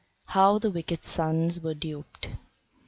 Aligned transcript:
How 0.25 0.57
the 0.57 0.71
Wicked 0.71 1.03
Sons 1.05 1.59
were 1.59 1.75
Duped. 1.75 2.29